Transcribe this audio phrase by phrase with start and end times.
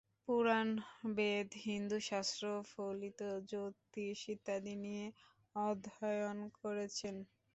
[0.23, 0.69] পুরাণ,
[1.15, 3.19] বেদ, হিন্দু শাস্ত্র, ফলিত
[3.49, 5.05] জ্যোতিষ ইত্যাদি নিয়ে
[5.55, 7.15] অধ্যয়ন করেছেন।